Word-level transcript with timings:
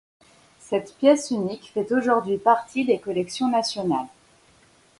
Cette 0.59 0.97
pièce 0.97 1.29
unique 1.29 1.69
fait 1.75 1.91
aujourd'hui 1.91 2.39
partie 2.39 2.85
des 2.85 2.97
collections 2.97 3.49
nationales. 3.51 4.07